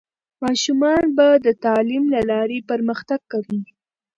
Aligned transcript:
ماشومان 0.43 1.03
به 1.17 1.27
د 1.45 1.47
تعلیم 1.63 2.03
له 2.15 2.21
لارې 2.31 2.59
پرمختګ 2.69 3.19
کوي. 3.31 3.61